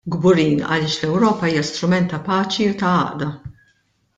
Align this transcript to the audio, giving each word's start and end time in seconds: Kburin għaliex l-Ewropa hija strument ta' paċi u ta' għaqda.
Kburin 0.13 0.61
għaliex 0.67 0.95
l-Ewropa 1.03 1.51
hija 1.51 1.65
strument 1.67 2.09
ta' 2.15 2.21
paċi 2.31 2.71
u 2.71 2.75
ta' 2.81 2.95
għaqda. 3.05 3.29